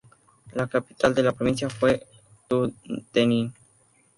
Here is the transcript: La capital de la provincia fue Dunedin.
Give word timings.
La 0.55 0.65
capital 0.65 1.13
de 1.13 1.21
la 1.21 1.31
provincia 1.31 1.69
fue 1.69 2.07
Dunedin. 2.49 3.53